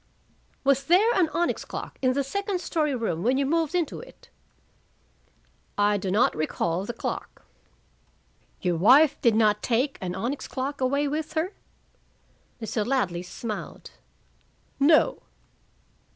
"Was 0.63 0.85
there 0.85 1.13
an 1.13 1.29
onyx 1.29 1.63
clock 1.63 1.99
in 2.01 2.13
the 2.13 2.23
second 2.23 2.59
story 2.59 2.95
room 2.95 3.21
when 3.21 3.37
you 3.37 3.45
moved 3.45 3.75
into 3.75 3.99
it?" 3.99 4.29
"I 5.77 5.97
do 5.97 6.09
not 6.09 6.35
recall 6.35 6.85
the 6.85 6.93
clock." 6.93 7.45
"Your 8.61 8.77
wife 8.77 9.21
did 9.21 9.35
not 9.35 9.61
take 9.61 9.99
an 10.01 10.15
onyx 10.15 10.47
clock 10.47 10.81
away 10.81 11.07
with 11.07 11.33
her?" 11.33 11.53
Mr. 12.59 12.83
Ladley 12.83 13.21
smiled. 13.21 13.91
"No." 14.79 15.21